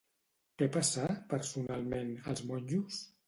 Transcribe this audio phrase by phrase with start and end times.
[0.61, 1.03] Què passà,
[1.35, 3.01] personalment, als monjos?